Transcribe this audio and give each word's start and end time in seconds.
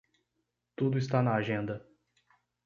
Tudo 0.75 0.97
está 0.97 1.21
na 1.21 1.35
agenda. 1.35 1.85